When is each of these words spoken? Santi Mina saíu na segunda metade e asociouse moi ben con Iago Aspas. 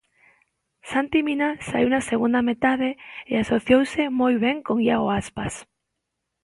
Santi 0.89 1.19
Mina 1.27 1.49
saíu 1.67 1.89
na 1.91 2.01
segunda 2.11 2.39
metade 2.49 2.89
e 3.31 3.33
asociouse 3.43 4.03
moi 4.19 4.33
ben 4.43 4.57
con 4.67 4.77
Iago 4.87 5.07
Aspas. 5.21 5.53